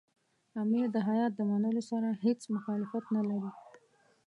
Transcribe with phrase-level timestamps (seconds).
[0.61, 3.51] امیر د هیات د منلو سره هېڅ مخالفت نه لري.